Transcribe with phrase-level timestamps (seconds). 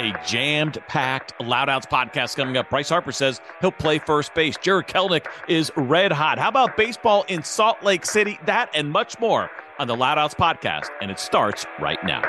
[0.00, 2.70] a jammed packed Loud Outs podcast coming up.
[2.70, 4.56] Bryce Harper says he'll play first base.
[4.56, 6.38] Jared Kelenic is red hot.
[6.38, 8.38] How about baseball in Salt Lake City?
[8.46, 10.86] That and much more on the Loud Outs podcast.
[11.02, 12.22] And it starts right now.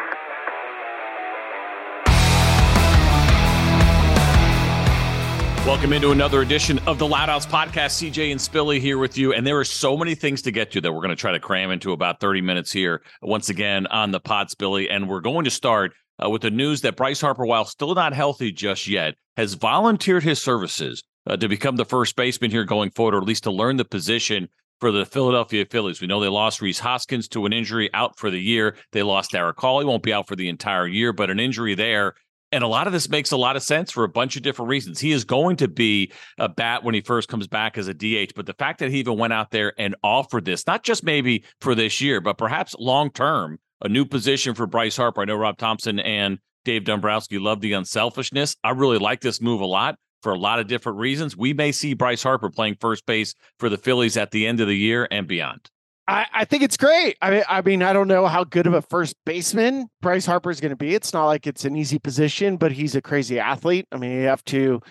[5.65, 8.01] Welcome into another edition of the Loud Outs podcast.
[8.01, 9.31] CJ and Spilly here with you.
[9.31, 11.39] And there are so many things to get to that we're going to try to
[11.39, 14.87] cram into about 30 minutes here, once again on the pod, Spilly.
[14.89, 15.93] And we're going to start
[16.23, 20.23] uh, with the news that Bryce Harper, while still not healthy just yet, has volunteered
[20.23, 23.51] his services uh, to become the first baseman here going forward, or at least to
[23.51, 24.47] learn the position
[24.79, 26.01] for the Philadelphia Phillies.
[26.01, 28.75] We know they lost Rhys Hoskins to an injury out for the year.
[28.91, 29.79] They lost Darick Hall.
[29.79, 32.15] He won't be out for the entire year, but an injury there
[32.51, 34.69] and a lot of this makes a lot of sense for a bunch of different
[34.69, 34.99] reasons.
[34.99, 38.33] He is going to be a bat when he first comes back as a DH,
[38.35, 41.45] but the fact that he even went out there and offered this, not just maybe
[41.61, 45.21] for this year, but perhaps long term, a new position for Bryce Harper.
[45.21, 48.55] I know Rob Thompson and Dave Dombrowski love the unselfishness.
[48.63, 51.35] I really like this move a lot for a lot of different reasons.
[51.35, 54.67] We may see Bryce Harper playing first base for the Phillies at the end of
[54.67, 55.69] the year and beyond.
[56.07, 57.17] I, I think it's great.
[57.21, 60.51] I mean, I mean, I don't know how good of a first baseman Bryce Harper
[60.51, 60.93] is going to be.
[60.93, 63.87] It's not like it's an easy position, but he's a crazy athlete.
[63.91, 64.81] I mean, you have to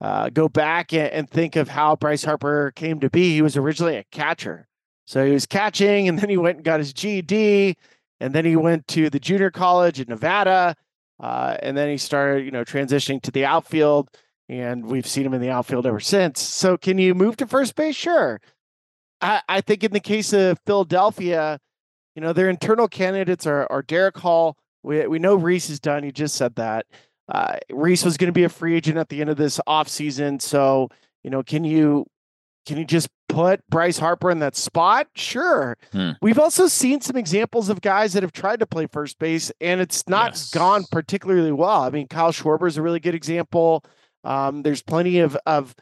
[0.00, 3.34] uh, go back and, and think of how Bryce Harper came to be.
[3.34, 4.66] He was originally a catcher,
[5.06, 7.76] so he was catching, and then he went and got his GED,
[8.20, 10.74] and then he went to the junior college in Nevada,
[11.20, 14.10] uh, and then he started, you know, transitioning to the outfield,
[14.48, 16.40] and we've seen him in the outfield ever since.
[16.40, 17.96] So, can you move to first base?
[17.96, 18.40] Sure.
[19.20, 21.58] I, I think in the case of Philadelphia,
[22.14, 24.56] you know, their internal candidates are, are Darick Hall.
[24.82, 26.02] We, we know Rhys is done.
[26.02, 26.86] He just said that.
[27.28, 30.40] Uh, Rhys was going to be a free agent at the end of this offseason.
[30.40, 30.88] So,
[31.24, 32.06] you know, can you
[32.66, 35.08] can you just put Bryce Harper in that spot?
[35.14, 35.76] Sure.
[35.92, 36.12] Hmm.
[36.20, 39.80] We've also seen some examples of guys that have tried to play first base and
[39.80, 40.50] it's not yes.
[40.50, 41.82] gone particularly well.
[41.82, 43.84] I mean, Kyle Schwarber is a really good example.
[44.24, 45.74] Um, there's plenty of of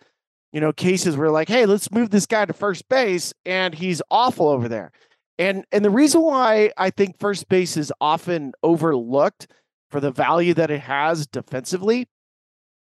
[0.55, 4.00] you know, cases where like, hey, let's move this guy to first base, and he's
[4.08, 4.92] awful over there.
[5.36, 9.48] And and the reason why I think first base is often overlooked
[9.90, 12.06] for the value that it has defensively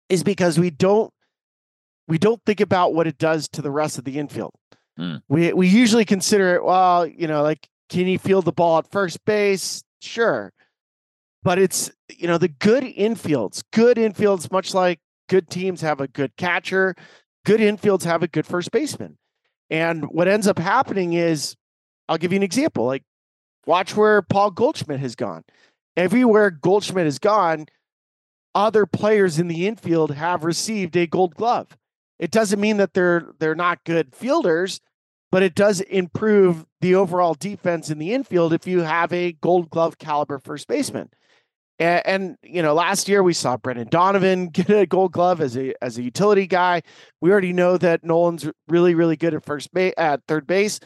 [0.08, 1.12] is because we don't
[2.08, 4.54] we don't think about what it does to the rest of the infield.
[4.98, 5.22] Mm.
[5.28, 8.90] We we usually consider it, well, you know, like can he field the ball at
[8.90, 9.82] first base?
[10.00, 10.52] Sure.
[11.42, 16.08] But it's, you know, the good infields, good infields, much like good teams have a
[16.08, 16.96] good catcher,
[17.44, 19.18] good infields have a good first baseman.
[19.70, 21.54] And what ends up happening is,
[22.08, 22.84] I'll give you an example.
[22.84, 23.04] Like,
[23.64, 25.44] watch where Paul Goldschmidt has gone.
[25.96, 27.66] Everywhere Goldschmidt has gone,
[28.54, 31.76] other players in the infield have received a gold glove.
[32.18, 34.80] It doesn't mean that they're they're not good fielders,
[35.30, 39.70] but it does improve the overall defense in the infield if you have a gold
[39.70, 41.10] glove caliber first baseman.
[41.78, 45.56] And, and, you know, last year we saw Brendan Donovan get a Gold Glove as
[45.56, 46.82] a as a utility guy.
[47.20, 50.80] We already know that Nolan's really really good at first base at third base,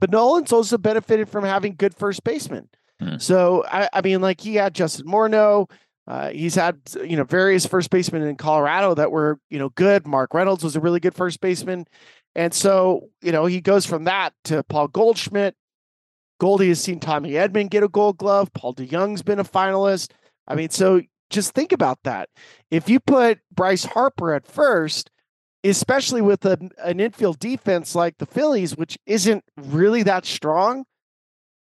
[0.00, 2.68] but Nolan's also benefited from having good first basemen.
[3.00, 3.16] Hmm.
[3.18, 5.70] So I, I, mean, like he had Justin Morneau.
[6.06, 10.06] Uh, he's had you know various first basemen in Colorado that were you know good.
[10.06, 11.86] Mark Reynolds was a really good first baseman,
[12.34, 15.54] and so you know he goes from that to Paul Goldschmidt.
[16.40, 18.52] Goldie has seen Tommy Edman get a Gold Glove.
[18.52, 20.10] Paul DeJong's been a finalist.
[20.46, 21.00] I mean, so
[21.30, 22.28] just think about that.
[22.70, 25.10] If you put Bryce Harper at first,
[25.62, 30.84] especially with a, an infield defense like the Phillies, which isn't really that strong,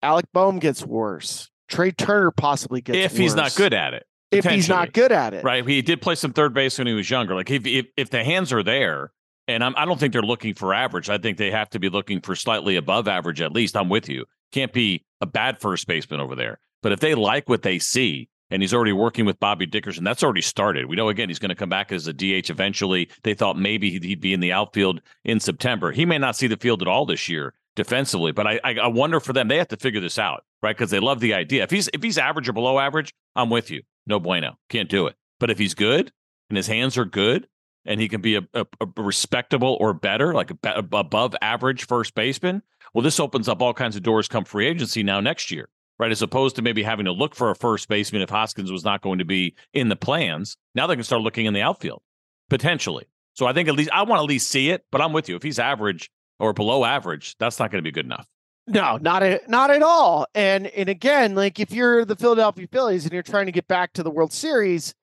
[0.03, 1.51] Alec Bohm gets worse.
[1.69, 3.19] Trea Turner possibly gets if worse.
[3.19, 4.07] he's not good at it.
[4.33, 5.67] If he's not good at it, right?
[5.67, 7.35] He did play some third base when he was younger.
[7.35, 9.13] Like if if, if the hands are there,
[9.49, 11.11] and I'm, I do not think they're looking for average.
[11.11, 13.77] I think they have to be looking for slightly above average at least.
[13.77, 14.25] I'm with you.
[14.53, 16.59] Can't be a bad first baseman over there.
[16.83, 20.05] But if they like what they see, and he's already working with Bobby Dickerson.
[20.05, 20.85] That's already started.
[20.87, 23.09] We know again he's going to come back as a DH eventually.
[23.23, 25.91] They thought maybe he'd be in the outfield in September.
[25.91, 29.21] He may not see the field at all this year defensively, but I I, wonder
[29.21, 30.77] for them they have to figure this out, right?
[30.77, 31.63] Because they love the idea.
[31.63, 33.83] If he's if he's average or below average, I'm with you.
[34.07, 35.17] No bueno, can't do it.
[35.41, 36.13] But if he's good
[36.51, 37.49] and his hands are good
[37.85, 42.15] and he can be a, a, a respectable or better, like a, above average first
[42.15, 42.63] baseman,
[42.95, 45.69] well, this opens up all kinds of doors come free agency now next year
[45.99, 46.11] right?
[46.11, 49.03] As opposed to maybe having to look for a first baseman if Hoskins was not
[49.03, 50.57] going to be in the plans.
[50.75, 52.03] Now they can start looking in the outfield
[52.51, 53.07] potentially.
[53.35, 55.29] So I think at least I want to at least see it, but I'm with
[55.29, 55.37] you.
[55.37, 56.11] If he's average
[56.41, 58.29] or below average, that's not going to be good enough.
[58.67, 60.27] No, not a, not at all.
[60.35, 63.93] And and again, like if you're the Philadelphia Phillies and you're trying to get back
[63.95, 64.95] to the World Series,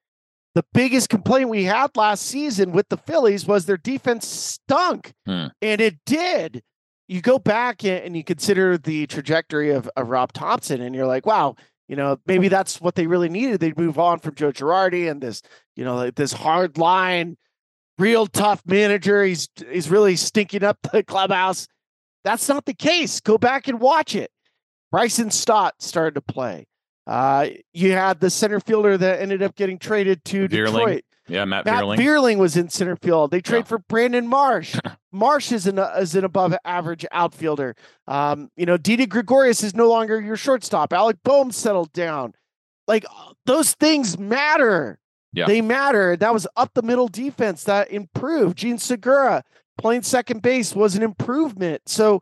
[0.55, 5.47] the biggest complaint we had last season with the Phillies was their defense stunk, hmm.
[5.61, 6.63] and it did
[7.09, 11.25] you go back and you consider the trajectory of, of Rob Thompson, and you're like,
[11.25, 11.55] wow,
[11.87, 13.59] you know, maybe that's what they really needed.
[13.59, 15.41] They'd move on from Joe Girardi and this,
[15.75, 17.35] you know, like this hard line,
[17.97, 19.23] real tough manager.
[19.23, 21.67] He's he's really stinking up the clubhouse.
[22.23, 23.19] That's not the case.
[23.19, 24.31] Go back and watch it.
[24.91, 26.67] Bryson Stott started to play.
[27.07, 30.65] Uh, you had the center fielder that ended up getting traded to Vierling.
[30.65, 31.03] Detroit.
[31.27, 31.97] Yeah, Matt, Matt Vierling.
[31.97, 33.31] Vierling was in center field.
[33.31, 33.63] They trade yeah.
[33.63, 34.75] for Brandon Marsh.
[35.11, 37.75] Marsh is an is an above average outfielder.
[38.07, 40.93] Um, you know, Didi Gregorius is no longer your shortstop.
[40.93, 42.33] Alec Bohm settled down.
[42.87, 43.05] Like
[43.45, 44.99] those things matter.
[45.31, 45.45] Yeah.
[45.45, 46.15] They matter.
[46.15, 48.57] That was up the middle defense that improved.
[48.57, 49.43] Jean Segura
[49.79, 51.81] playing second base was an improvement.
[51.87, 52.21] So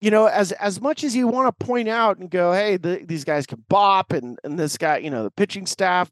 [0.00, 3.02] you know, as as much as you want to point out and go, hey, the,
[3.04, 6.10] these guys can bop, and and this guy, you know, the pitching staff,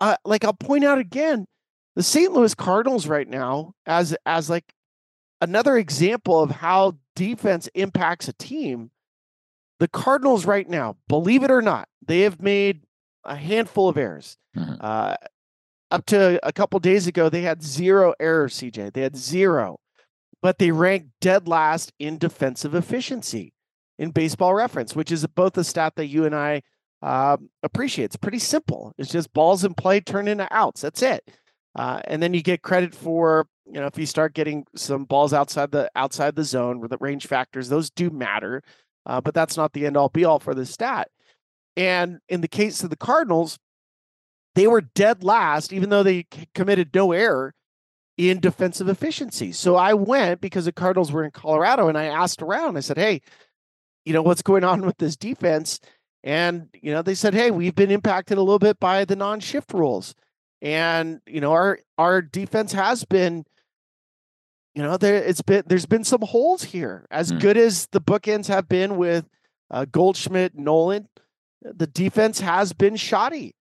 [0.00, 1.46] uh, like I'll point out again,
[1.94, 2.32] the St.
[2.32, 4.64] Louis Cardinals right now, as as like
[5.40, 8.90] another example of how defense impacts a team.
[9.78, 12.82] The Cardinals right now, believe it or not, they have made
[13.24, 14.36] a handful of errors.
[14.56, 14.74] Mm-hmm.
[14.80, 15.14] Uh,
[15.90, 18.54] up to a couple days ago, they had zero errors.
[18.54, 19.78] CJ, they had zero
[20.40, 23.52] but they ranked dead last in defensive efficiency
[23.98, 26.62] in baseball reference, which is both a stat that you and I
[27.02, 28.06] um, appreciate.
[28.06, 28.92] It's pretty simple.
[28.98, 30.82] It's just balls in play turn into outs.
[30.82, 31.28] That's it.
[31.74, 35.32] Uh, and then you get credit for you know if you start getting some balls
[35.32, 38.62] outside the outside the zone with the range factors, those do matter.
[39.06, 41.08] Uh, but that's not the end all be all for the stat.
[41.76, 43.58] And in the case of the Cardinals,
[44.58, 47.54] they were dead last, even though they committed no error
[48.16, 49.52] in defensive efficiency.
[49.52, 52.76] So I went because the Cardinals were in Colorado and I asked around.
[52.76, 53.22] I said, Hey,
[54.04, 55.78] you know, what's going on with this defense?
[56.24, 59.38] And, you know, they said, Hey, we've been impacted a little bit by the non
[59.38, 60.16] shift rules.
[60.60, 63.44] And, you know, our our defense has been,
[64.74, 67.06] you know, there it's been there's been some holes here.
[67.12, 67.40] As mm.
[67.40, 69.28] good as the bookends have been with
[69.70, 71.06] uh, Goldschmidt, Nolan,
[71.62, 73.54] the defense has been shoddy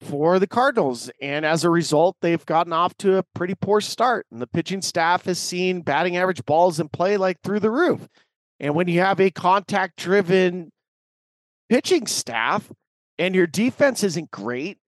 [0.00, 1.10] for the Cardinals.
[1.20, 4.26] And as a result, they've gotten off to a pretty poor start.
[4.30, 8.08] And the pitching staff has seen batting average balls in play like through the roof.
[8.60, 10.70] And when you have a contact driven
[11.68, 12.70] pitching staff
[13.18, 14.78] and your defense isn't great,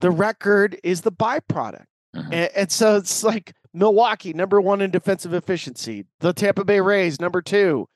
[0.00, 1.84] the record is the byproduct.
[2.14, 2.32] Mm-hmm.
[2.32, 7.20] And, and so it's like Milwaukee, number one in defensive efficiency, the Tampa Bay Rays,
[7.20, 7.86] number two.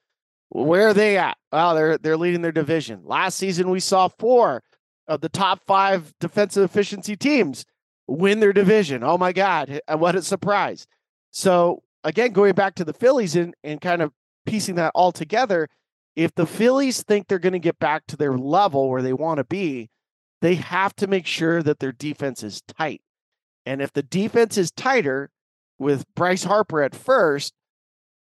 [0.50, 1.38] Where are they at?
[1.50, 3.00] Well, they're they're leading their division.
[3.05, 4.62] Last season we saw four
[5.08, 7.64] of the top five defensive efficiency teams
[8.06, 9.02] win their division.
[9.02, 10.87] Oh my God, uh, what a surprise.
[11.31, 14.12] So, again, going back to the Phillies and, and kind of
[14.46, 15.69] piecing that all together,
[16.14, 19.38] if the Phillies think they're going to get back to their level where they want
[19.38, 19.88] to be,
[20.40, 23.00] they have to make sure that their defense is tight.
[23.64, 25.31] And if the defense is tighter
[25.78, 27.55] with Bryce Harper at first,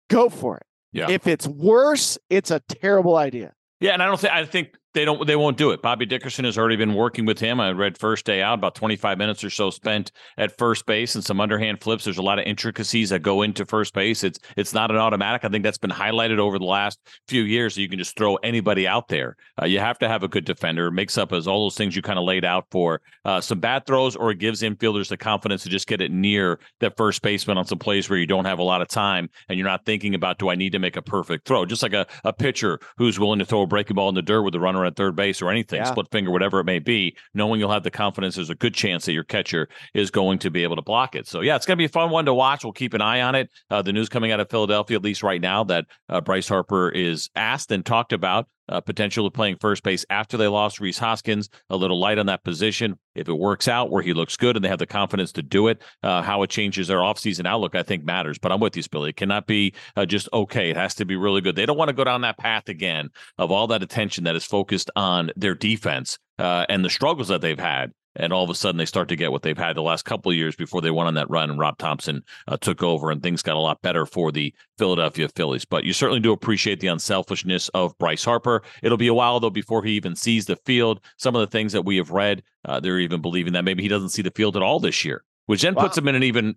[0.09, 0.63] go for it.
[0.93, 1.09] Yeah.
[1.09, 3.53] If it's worse, it's a terrible idea.
[3.81, 5.81] Yeah, and I don't think I think they don't they won't do it.
[5.81, 7.59] Bobby Dickerson has already been working with him.
[7.59, 11.23] I read first day out about 25 minutes or so spent at first base and
[11.23, 12.05] some underhand flips.
[12.05, 14.23] There's a lot of intricacies that go into first base.
[14.23, 15.43] It's it's not an automatic.
[15.43, 17.75] I think that's been highlighted over the last few years.
[17.75, 19.35] So you can just throw anybody out there.
[19.61, 20.87] Uh, you have to have a good defender.
[20.87, 23.59] It makes up as all those things you kind of laid out for uh, some
[23.59, 27.21] bad throws, or it gives infielders the confidence to just get it near that first
[27.21, 29.85] baseman on some plays where you don't have a lot of time and you're not
[29.85, 31.65] thinking about do I need to make a perfect throw?
[31.65, 34.43] Just like a, a pitcher who's willing to throw a breaking ball in the dirt
[34.43, 35.89] with a runner at third base or anything, yeah.
[35.91, 39.05] split finger, whatever it may be, knowing you'll have the confidence, there's a good chance
[39.05, 41.27] that your catcher is going to be able to block it.
[41.27, 42.63] So, yeah, it's going to be a fun one to watch.
[42.63, 43.49] We'll keep an eye on it.
[43.69, 46.89] Uh, the news coming out of Philadelphia, at least right now, that uh, Bryce Harper
[46.89, 50.97] is asked and talked about uh, potential of playing first base after they lost Rhys
[50.97, 51.49] Hoskins.
[51.69, 52.97] A little light on that position.
[53.15, 55.67] If it works out where he looks good and they have the confidence to do
[55.67, 58.37] it, uh, how it changes their offseason outlook, I think matters.
[58.37, 59.09] But I'm with you, Spilly.
[59.09, 60.69] It cannot be uh, just okay.
[60.69, 61.55] It has to be really good.
[61.55, 64.45] They don't want to go down that path again of all that attention that is
[64.45, 68.55] focused on their defense uh, and the struggles that they've had and all of a
[68.55, 70.91] sudden they start to get what they've had the last couple of years before they
[70.91, 73.81] went on that run and Rob Thompson uh, took over and things got a lot
[73.81, 75.65] better for the Philadelphia Phillies.
[75.65, 78.61] But you certainly do appreciate the unselfishness of Bryce Harper.
[78.83, 81.01] It'll be a while though before he even sees the field.
[81.17, 83.89] Some of the things that we have read, uh, they're even believing that maybe he
[83.89, 85.23] doesn't see the field at all this year.
[85.47, 85.83] Which then wow.
[85.83, 86.55] puts him in an even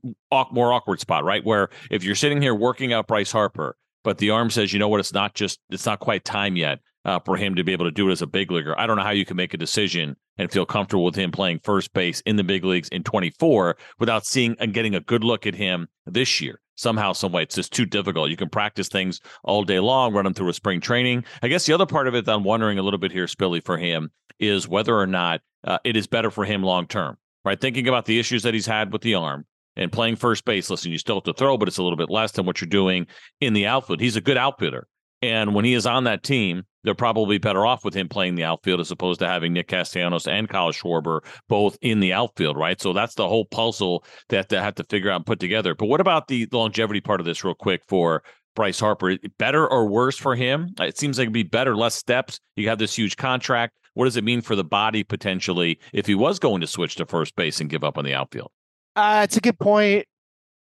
[0.50, 1.44] more awkward spot, right?
[1.44, 4.88] Where if you're sitting here working out Bryce Harper, but the arm says, you know
[4.88, 7.86] what, it's not just, it's not quite time yet uh, for him to be able
[7.86, 8.78] to do it as a big leaguer.
[8.78, 11.60] I don't know how you can make a decision and feel comfortable with him playing
[11.64, 15.46] first base in the big leagues in 24 without seeing and getting a good look
[15.46, 16.60] at him this year.
[16.76, 18.28] Somehow, some way, it's just too difficult.
[18.28, 21.24] You can practice things all day long, run them through a spring training.
[21.42, 23.64] I guess the other part of it that I'm wondering a little bit here, Spilly,
[23.64, 27.16] for him is whether or not uh, it is better for him long term.
[27.42, 29.46] Right, thinking about the issues that he's had with the arm,
[29.76, 30.68] and playing first base.
[30.68, 32.68] Listen, you still have to throw, but it's a little bit less than what you're
[32.68, 33.06] doing
[33.40, 34.00] in the outfield.
[34.00, 34.86] He's a good outfitter.
[35.22, 38.44] And when he is on that team, they're probably better off with him playing the
[38.44, 42.80] outfield as opposed to having Nick Castellanos and Kyle Schwarber both in the outfield, right?
[42.80, 45.74] So that's the whole puzzle that they have to figure out and put together.
[45.74, 48.22] But what about the longevity part of this, real quick, for
[48.56, 49.18] Bryce Harper?
[49.38, 50.74] Better or worse for him?
[50.80, 52.40] It seems like it'd be better, less steps.
[52.56, 53.76] You have this huge contract.
[53.92, 57.04] What does it mean for the body potentially if he was going to switch to
[57.04, 58.50] first base and give up on the outfield?
[58.96, 60.06] Uh, it's a good point.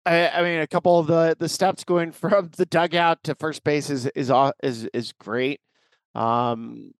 [0.06, 3.62] I, I, mean, a couple of the the steps going from the dugout to first
[3.62, 5.60] base is is is is great.
[6.14, 6.92] Um,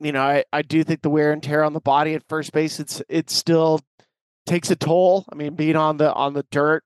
[0.00, 2.52] you know, I, I do think the wear and tear on the body at first
[2.52, 3.80] base it's it still
[4.46, 5.24] takes a toll.
[5.32, 6.84] I mean, being on the on the dirt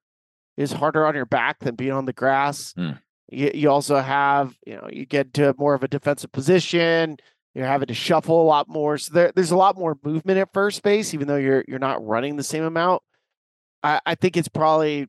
[0.57, 2.75] is harder on your back than being on the grass.
[2.75, 2.99] Mm.
[3.29, 7.17] You, you also have, you know, you get to more of a defensive position.
[7.55, 8.99] You're having to shuffle a lot more.
[8.99, 12.05] So there, there's a lot more movement at first base, even though you're you're not
[12.07, 13.03] running the same amount.
[13.83, 15.09] I, I think it's probably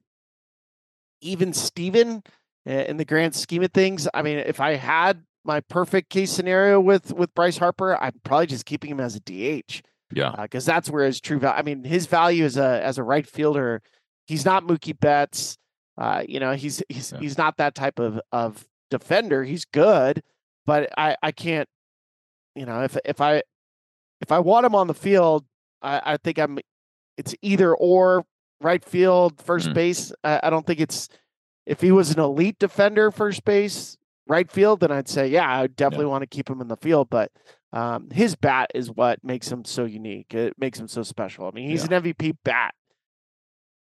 [1.21, 2.23] even Steven
[2.65, 4.07] in the grand scheme of things.
[4.13, 8.47] I mean, if I had my perfect case scenario with with Bryce Harper, I'm probably
[8.47, 9.81] just keeping him as a DH.
[10.13, 11.57] Yeah, because uh, that's where his true value.
[11.57, 13.81] I mean, his value as a as a right fielder,
[14.27, 15.57] he's not Mookie Betts.
[15.97, 17.19] Uh, you know, he's he's yeah.
[17.19, 19.43] he's not that type of of defender.
[19.43, 20.21] He's good,
[20.65, 21.67] but I I can't.
[22.55, 23.41] You know, if if I
[24.21, 25.45] if I want him on the field,
[25.81, 26.59] I, I think I'm.
[27.17, 28.25] It's either or
[28.61, 30.11] right field, 1st mm base.
[30.23, 31.09] I, I, don't think it's
[31.65, 33.97] if he was an elite defender, first base,
[34.27, 36.11] right field, then I'd say, yeah, I definitely yeah.
[36.11, 37.09] want to keep him in the field.
[37.09, 37.31] But
[37.73, 40.33] um, his bat is what makes him so unique.
[40.33, 41.47] It makes him so special.
[41.47, 41.97] I mean, he's yeah.
[41.97, 42.73] an MVP bat.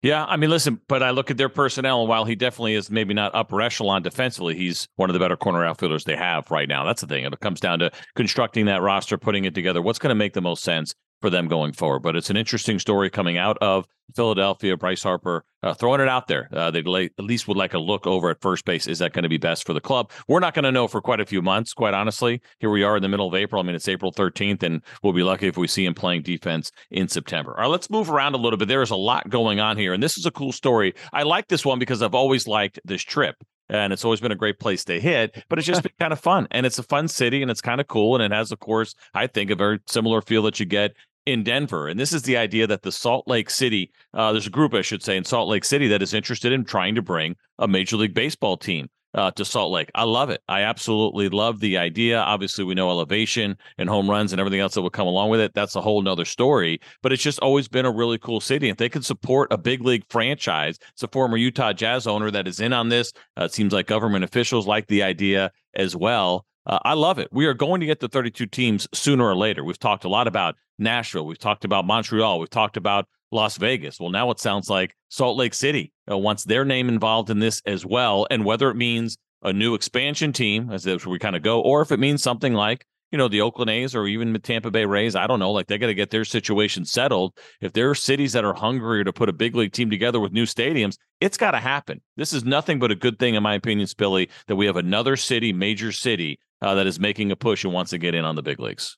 [0.03, 2.89] Yeah, I mean, listen, but I look at their personnel, and while he definitely is
[2.89, 6.67] maybe not upper echelon defensively, he's one of the better corner outfielders they have right
[6.67, 6.83] now.
[6.83, 7.23] That's the thing.
[7.23, 9.79] It comes down to constructing that roster, putting it together.
[9.79, 10.95] What's going to make the most sense?
[11.21, 11.99] For them going forward.
[11.99, 14.75] But it's an interesting story coming out of Philadelphia.
[14.75, 16.49] Bryce Harper uh, throwing it out there.
[16.51, 18.87] Uh, they at least would like a look over at first base.
[18.87, 20.11] Is that going to be best for the club?
[20.27, 22.41] We're not going to know for quite a few months, quite honestly.
[22.59, 23.61] Here we are in the middle of April.
[23.61, 26.71] I mean, it's April 13th, and we'll be lucky if we see him playing defense
[26.89, 27.51] in September.
[27.51, 28.67] All right, let's move around a little bit.
[28.67, 30.93] There is a lot going on here, and this is a cool story.
[31.13, 33.35] I like this one because I've always liked this trip
[33.71, 35.43] and it's always been a great place to hit.
[35.49, 37.81] But it's just been kind of fun, and it's a fun city, and it's kind
[37.81, 40.65] of cool, and it has, of course, I think, a very similar feel that you
[40.65, 40.93] get
[41.25, 41.87] in Denver.
[41.87, 44.81] And this is the idea that the Salt Lake City, uh, there's a group, I
[44.81, 47.97] should say, in Salt Lake City that is interested in trying to bring a Major
[47.97, 48.89] League Baseball team.
[49.13, 49.91] Uh, to Salt Lake.
[49.93, 50.41] I love it.
[50.47, 52.21] I absolutely love the idea.
[52.21, 55.41] Obviously, we know elevation and home runs and everything else that would come along with
[55.41, 55.53] it.
[55.53, 56.79] That's a whole nother story.
[57.03, 58.69] But it's just always been a really cool city.
[58.69, 62.47] If they can support a big league franchise, it's a former Utah Jazz owner that
[62.47, 63.11] is in on this.
[63.37, 66.45] Uh, it seems like government officials like the idea as well.
[66.65, 67.29] Uh, I love it.
[67.31, 69.63] We are going to get to 32 teams sooner or later.
[69.63, 71.25] We've talked a lot about Nashville.
[71.25, 72.39] We've talked about Montreal.
[72.39, 73.99] We've talked about Las Vegas.
[73.99, 77.61] Well, now it sounds like Salt Lake City uh, wants their name involved in this
[77.65, 78.27] as well.
[78.29, 81.91] And whether it means a new expansion team, as we kind of go, or if
[81.91, 85.15] it means something like you know, the Oakland A's or even the Tampa Bay Rays.
[85.15, 85.51] I don't know.
[85.51, 87.37] Like they got to get their situation settled.
[87.59, 90.31] If there are cities that are hungrier to put a big league team together with
[90.31, 92.01] new stadiums, it's got to happen.
[92.15, 95.17] This is nothing but a good thing, in my opinion, Spilly, that we have another
[95.17, 98.35] city, major city, uh, that is making a push and wants to get in on
[98.35, 98.97] the big leagues.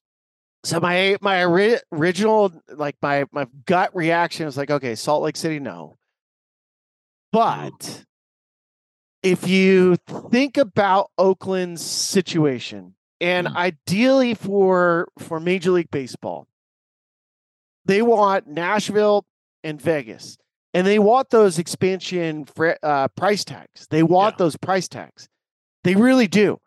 [0.64, 5.36] So my my ori- original like my my gut reaction was like, okay, Salt Lake
[5.36, 5.98] City, no.
[7.32, 8.06] But
[9.22, 9.98] if you
[10.30, 13.56] think about Oakland's situation, and mm.
[13.56, 16.48] ideally for for Major League Baseball,
[17.86, 19.26] they want Nashville
[19.64, 20.38] and Vegas,
[20.74, 22.46] and they want those expansion
[22.84, 23.88] uh, price tags.
[23.90, 24.38] They want yeah.
[24.38, 25.28] those price tags.
[25.84, 26.60] They really do.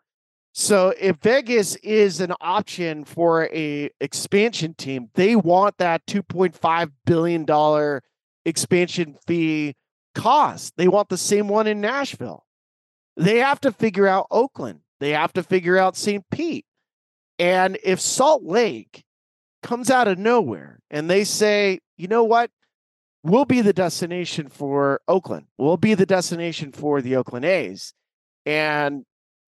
[0.59, 7.45] So if Vegas is an option for a expansion team, they want that 2.5 billion
[7.45, 8.01] dollar
[8.43, 9.75] expansion fee
[10.15, 10.73] cost.
[10.75, 12.43] They want the same one in Nashville.
[13.15, 14.79] They have to figure out Oakland.
[14.99, 16.27] They have to figure out St.
[16.31, 16.65] Pete.
[17.37, 19.03] And if Salt Lake
[19.61, 22.49] comes out of nowhere and they say, you know what?
[23.21, 25.45] We'll be the destination for Oakland.
[25.59, 27.93] We'll be the destination for the Oakland A's.
[28.43, 29.05] And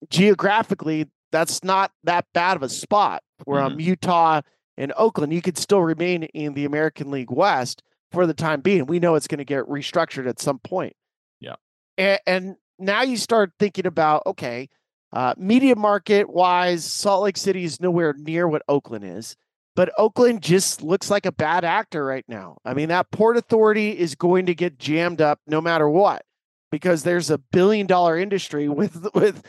[0.08, 3.80] geographically, that's not that bad of a spot where mm-hmm.
[3.80, 4.40] Utah
[4.76, 5.32] and Oakland.
[5.32, 8.86] You could still remain in the American League West for the time being.
[8.86, 10.94] We know it's going to get restructured at some point.
[11.40, 11.56] Yeah.
[11.96, 14.68] And, and now you start thinking about okay,
[15.12, 19.36] uh, media market wise, Salt Lake City is nowhere near what Oakland is,
[19.76, 22.58] but Oakland just looks like a bad actor right now.
[22.64, 26.24] I mean, that Port Authority is going to get jammed up no matter what
[26.70, 29.44] because there's a billion dollar industry with with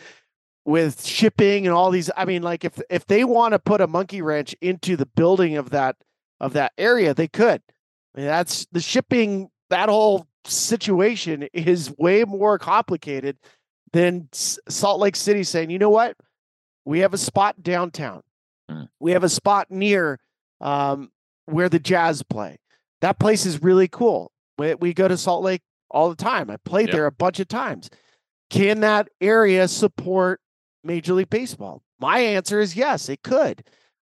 [0.65, 2.09] with shipping and all these.
[2.15, 5.57] I mean, like if if they want to put a monkey wrench into the building
[5.57, 5.95] of that
[6.39, 7.61] of that area, they could.
[8.15, 9.49] I mean, that's the shipping.
[9.69, 13.37] That whole situation is way more complicated
[13.93, 16.15] than Salt Lake City saying, you know what?
[16.85, 18.21] We have a spot downtown.
[18.69, 18.87] Mm.
[18.99, 20.19] We have a spot near
[20.59, 21.11] um,
[21.45, 22.57] where the Jazz play.
[23.01, 24.31] That place is really cool.
[24.57, 26.49] We, we go to Salt Lake all the time.
[26.49, 26.95] I played Yep.
[26.95, 27.89] there a bunch of times.
[28.49, 30.39] Can that area support
[30.83, 31.83] Major League Baseball?
[31.99, 33.63] My answer is yes, it could.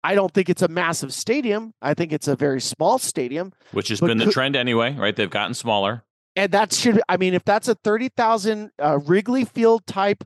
[0.05, 1.75] I don't think it's a massive stadium.
[1.81, 3.53] I think it's a very small stadium.
[3.73, 5.15] which has been the could- trend anyway, right?
[5.15, 6.05] They've gotten smaller.
[6.35, 10.25] And that should, I mean, if that's a 30,000 uh, Wrigley Field type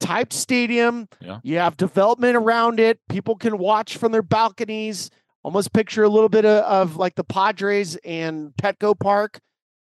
[0.00, 1.40] type stadium, Yeah.
[1.42, 2.98] you have development around it.
[3.10, 5.10] People can watch from their balconies.
[5.42, 9.38] Almost picture a little bit of, of like the Padres and Petco Park.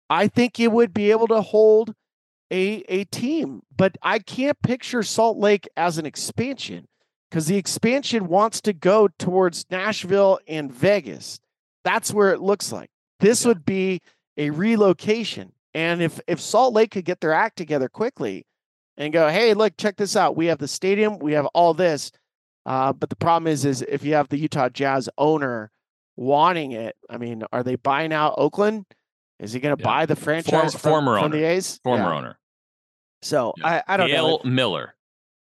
[0.09, 1.93] I think it would be able to hold
[2.51, 6.87] a a team, but I can't picture Salt Lake as an expansion
[7.29, 11.39] because the expansion wants to go towards Nashville and Vegas.
[11.83, 12.89] That's where it looks like.
[13.19, 13.49] This Yeah.
[13.49, 14.01] would be
[14.37, 15.53] a relocation.
[15.73, 18.45] And if if Salt Lake could get their act together quickly
[18.97, 20.35] and go, hey, look, check this out.
[20.35, 22.11] We have the stadium, we have all this.
[22.65, 25.71] Uh, but the problem is, is if you have the Utah Jazz owner
[26.17, 28.85] wanting it, I mean, are they buying out Oakland?
[29.39, 29.87] Is he going to Yeah.
[29.87, 31.37] buy the franchise from, former from owner.
[31.37, 31.79] the A's?
[31.83, 32.17] Former Yeah.
[32.17, 32.39] owner.
[33.21, 34.37] So I, I don't Gail know.
[34.39, 34.95] Gail Miller.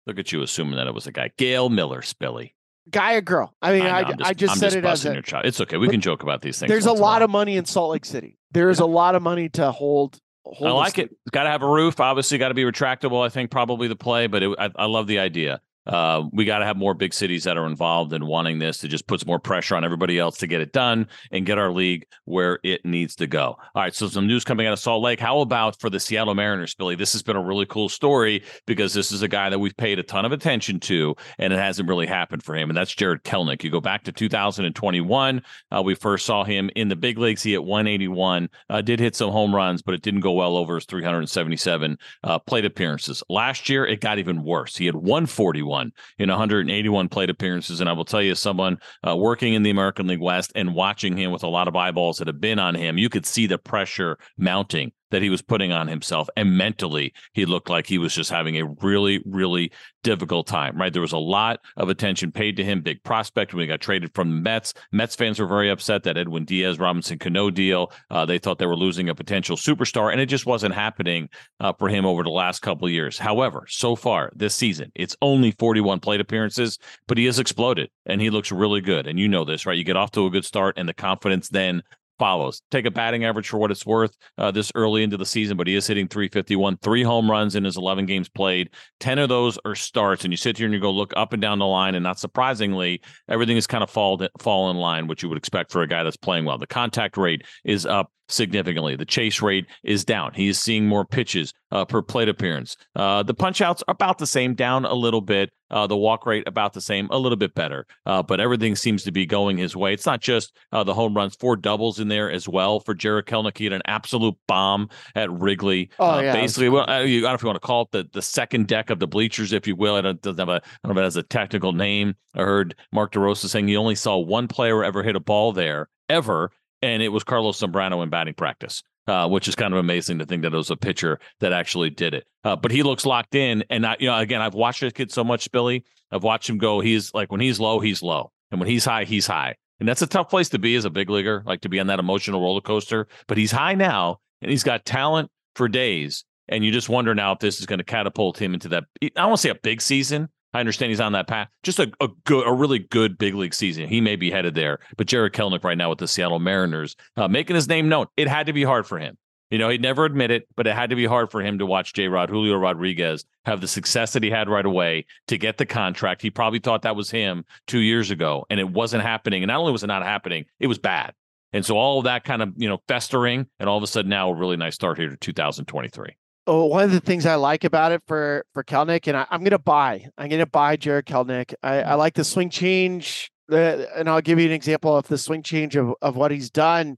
[0.07, 1.31] Look at you assuming that it was a guy.
[1.37, 2.53] Gail Miller, Spilly.
[2.91, 3.55] Guy or girl?
[3.61, 5.13] I mean, I, know, I, I'm just I'm said it as a.
[5.13, 5.47] your chops.
[5.47, 5.77] It's okay.
[5.77, 6.71] We can joke about these things.
[6.71, 8.39] There's a lot of money in Salt Lake City.
[8.53, 10.19] There is a lot of money to hold.
[10.45, 11.11] hold I like it.
[11.11, 12.01] It's got to have a roof.
[12.01, 13.25] Obviously, got to be retractable.
[13.25, 15.61] I think probably the play, but it, I, I love the idea.
[15.89, 18.89] Uh, we got to have more big cities that are involved in wanting this to
[18.89, 22.07] just puts more pressure on everybody else to get it done and get our league
[22.27, 23.57] where it needs to go.
[23.75, 25.19] All right, so some news coming out of Salt Lake.
[25.19, 26.97] How about for the Seattle Mariners, Spilly?
[26.97, 29.99] This has been a really cool story because this is a guy that we've paid
[29.99, 32.69] a ton of attention to, and it hasn't really happened for him.
[32.69, 33.63] And that's Jared Kelenic.
[33.65, 35.43] You go back to 2021.
[35.75, 37.43] Uh, we first saw him in the big leagues.
[37.43, 40.75] He hit 181, uh, did hit some home runs, but it didn't go well over
[40.75, 43.23] his 377 uh, plate appearances.
[43.29, 44.77] Last year, it got even worse.
[44.77, 45.78] He had 141
[46.19, 47.81] in 181 plate appearances.
[47.81, 51.17] And I will tell you, someone uh, working in the American League West and watching
[51.17, 53.59] him with a lot of eyeballs that have been on him, you could see the
[53.59, 56.29] pressure mounting that he was putting on himself.
[56.37, 60.93] And mentally, he looked like he was just having a really, really difficult time, right?
[60.93, 64.15] There was a lot of attention paid to him, big prospect when he got traded
[64.15, 64.75] from the Mets.
[64.93, 67.93] Mets fans were very upset that Edwin Diaz, Robinson Cano deal.
[68.11, 71.29] Uh, they thought they were losing a potential superstar, and it just wasn't happening
[71.61, 73.19] uh, for him over the last couple of years.
[73.19, 78.21] However, so far this season, it's only 41 plate appearances, but he has exploded and
[78.21, 79.07] he looks really good.
[79.07, 79.77] And you know this, right?
[79.77, 81.83] You get off to a good start, and the confidence then
[82.19, 82.63] follows.
[82.71, 85.67] Take a batting average for what it's worth uh, this early into the season, but
[85.67, 88.71] he is hitting 351, three home runs in his 11 games played.
[89.01, 90.25] 10 of those are starts.
[90.25, 92.19] And you sit here and you go look up and down the line, and not
[92.19, 95.89] surprisingly, everything is kind of fall, fall in line, which you would expect for a
[95.89, 96.59] guy that's playing well.
[96.59, 98.97] The contact rate is up significantly.
[98.97, 100.35] The chase rate is down.
[100.35, 102.77] He is seeing more pitches uh, per plate appearance.
[102.95, 105.51] Uh, the punch outs are about the same, down a little bit.
[105.71, 107.85] Uh, the walk rate about the same, a little bit better.
[108.07, 109.93] Uh, but everything seems to be going his way.
[109.93, 113.27] It's not just uh, the home runs, four doubles in there as well for Jared
[113.27, 113.59] Kelenic.
[113.59, 115.91] He had an absolute bomb at Wrigley.
[115.99, 118.09] Oh, Uh, yeah, basically, well, I don't know if you want to call it the,
[118.15, 119.97] the second deck of the bleachers, if you will.
[119.97, 122.15] I don't, doesn't have a, I don't know if it has a technical name.
[122.35, 125.89] I heard Mark DeRosa saying he only saw one player ever hit a ball there
[126.09, 126.51] ever,
[126.83, 128.83] and it was Carlos Zambrano in batting practice.
[129.07, 131.89] Uh, which is kind of amazing to think that it was a pitcher that actually
[131.89, 132.27] did it.
[132.45, 135.11] Uh, but he looks locked in, and I, you know, again, I've watched this kid
[135.11, 135.83] so much, Spilly.
[136.13, 136.81] I've watched him go.
[136.81, 140.03] He's like when he's low, he's low, and when he's high, he's high, and that's
[140.03, 142.43] a tough place to be as a big leaguer, like to be on that emotional
[142.43, 143.09] roller coaster.
[143.29, 147.33] But he's high now, and he's got talent for days, and you just wonder now
[147.33, 148.85] if this is going to catapult him into that.
[149.03, 150.29] I don't want to say a big season.
[150.55, 151.49] I understand he's on that path.
[151.63, 153.89] Just a, a good, a really good big league season.
[153.89, 157.29] He may be headed there, but Jared Kelenic right now with the Seattle Mariners, uh,
[157.29, 158.07] making his name known.
[158.17, 159.19] It had to be hard for him.
[159.51, 161.67] You know, he'd never admit it, but it had to be hard for him to
[161.67, 162.09] watch J.
[162.09, 166.21] Rod Julio Rodriguez have the success that he had right away to get the contract.
[166.21, 169.43] He probably thought that was him two years ago, and it wasn't happening.
[169.43, 171.15] And not only was it not happening, it was bad.
[171.55, 174.11] And so all of that kind of you know festering, and all of a sudden
[174.11, 176.17] now a really nice start here to 2023.
[176.51, 179.41] Oh, one of the things I like about it for for Kelenic, and I, I'm
[179.41, 180.07] going to buy.
[180.17, 181.53] I'm going to buy Jared Kelenic.
[181.63, 185.19] I, I like the swing change, uh, and I'll give you an example of the
[185.19, 186.97] swing change of of what he's done.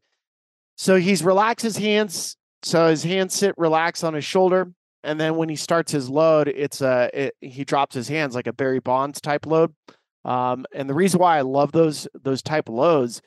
[0.77, 5.35] So he's relaxed his hands, so his hands sit relaxed on his shoulder, and then
[5.35, 8.79] when he starts his load, it's a it, he drops his hands like a Barry
[8.79, 9.75] Bonds type load.
[10.25, 13.21] Um, and the reason why I love those those type loads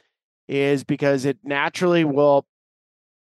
[0.48, 2.46] is because it naturally will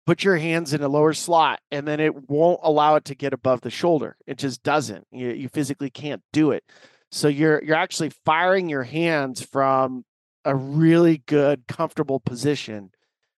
[0.07, 3.33] put your hands in a lower slot and then it won't allow it to get
[3.33, 4.17] above the shoulder.
[4.27, 5.07] It just doesn't.
[5.11, 6.65] You, you physically can't do it.
[7.11, 10.05] So you're you're actually firing your hands from
[10.45, 12.91] a really good, comfortable position,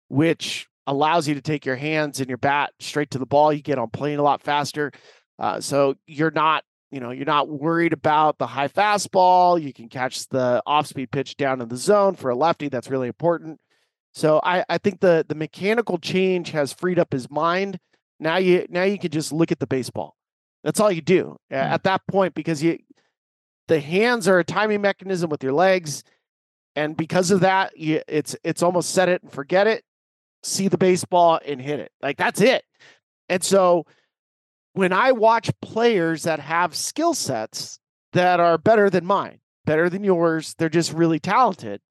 [0.10, 3.52] which allows you to take your hands and your bat straight to the ball.
[3.52, 4.91] You get on plane a lot faster.
[5.39, 9.60] Uh, so you're not you know, you're not worried about the high fastball.
[9.60, 12.69] You can catch the off speed pitch down in the zone for a lefty.
[12.69, 13.60] That's really important.
[14.13, 17.80] So I, I think the the mechanical change has freed up his mind.
[18.19, 20.15] Now you now you can just look at the baseball.
[20.63, 21.58] That's all you do mm.
[21.58, 22.80] at that point because you
[23.67, 26.04] the hands are a timing mechanism with your legs,
[26.76, 29.84] and because of that, you, it's it's almost set it and forget it.
[30.43, 31.91] See the baseball and hit it.
[32.02, 32.65] Like that's it.
[33.30, 33.86] And so
[34.73, 37.80] when I watch players that have skill sets
[38.12, 41.82] that are better than mine, better than yours, they're just really talented,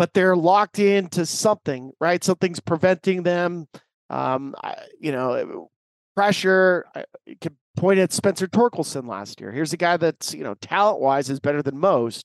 [0.00, 2.24] but they're locked into something, right?
[2.24, 3.68] Something's preventing them.
[4.08, 4.54] Um,
[4.98, 5.68] you know,
[6.16, 6.86] pressure.
[6.94, 7.04] I
[7.42, 9.52] could point at Spencer Torkelson last year.
[9.52, 12.24] Here's a guy that's, you know, talent wise is better than most,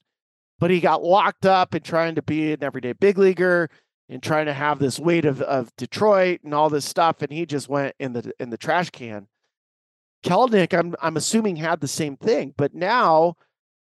[0.57, 3.69] but he got locked up in trying to be an everyday big leaguer
[4.07, 7.21] and trying to have this weight of, of Detroit and all this stuff.
[7.21, 9.27] And he just went in the in the trash can.
[10.23, 13.35] Kelenic, I'm I'm assuming had the same thing, but now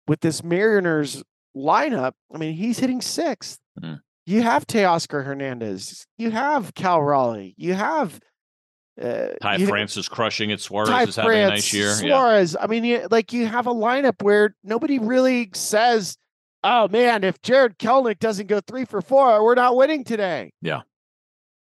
[0.08, 1.22] with this Mariners
[1.56, 7.54] lineup, I mean, he's hitting 6th mm You have Teoscar Hernandez, you have Cal Raleigh,
[7.56, 8.20] you have
[9.00, 10.60] uh, Ty you, France crushing it.
[10.60, 11.92] Suarez Ty is having France, a nice year.
[11.94, 12.64] Suarez, yeah.
[12.64, 16.16] I mean, you, like you have a lineup where nobody really says,
[16.62, 20.82] "Oh man, if Jared Kelenic doesn't go three for four, we're not winning today." Yeah,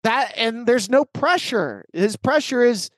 [0.03, 1.85] that and there's no pressure.
[1.93, 2.91] His pressure is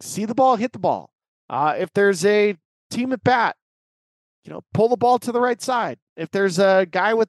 [0.00, 1.10] see the ball, hit the ball.
[1.50, 2.56] Uh, if there's a
[2.90, 3.56] team at bat,
[4.44, 5.98] you know, pull the ball to the right side.
[6.16, 7.28] If there's a guy with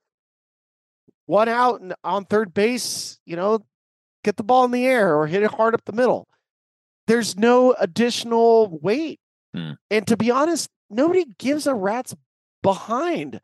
[1.26, 3.60] one out and on third base, you know,
[4.24, 6.28] get the ball in the air or hit it hard up the middle.
[7.08, 9.20] There's no additional weight.
[9.54, 9.72] Hmm.
[9.92, 12.16] And to be honest, nobody gives a rat's
[12.62, 13.42] behind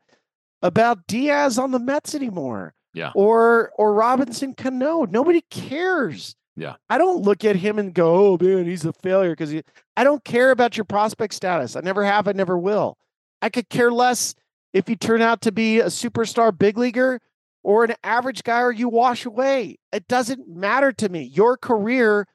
[0.62, 2.74] about Diaz on the Mets anymore.
[2.94, 3.12] Yeah.
[3.14, 5.04] Or or Robinson Cano.
[5.04, 6.36] Nobody cares.
[6.56, 6.74] Yeah.
[6.90, 9.54] I don't look at him and go, oh man, he's a failure because
[9.96, 11.76] I don't care about your prospect status.
[11.76, 12.98] I never have, I never will.
[13.40, 14.34] I could care less
[14.74, 17.20] if you turn out to be a superstar big leaguer
[17.62, 19.78] or an average guy or you wash away.
[19.92, 21.22] It doesn't matter to me.
[21.22, 22.26] Your career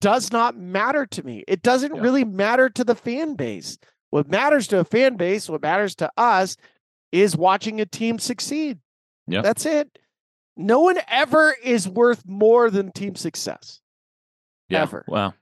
[0.00, 1.44] does not matter to me.
[1.48, 2.00] It doesn't yeah.
[2.00, 3.78] really matter to the fan base.
[4.10, 6.56] What matters to a fan base, what matters to us
[7.12, 8.78] is watching a team succeed.
[9.26, 9.42] Yeah.
[9.42, 9.98] That's it.
[10.56, 13.80] No one ever is worth more than team success.
[14.68, 14.82] Yeah.
[14.82, 15.04] Ever.
[15.08, 15.34] Well,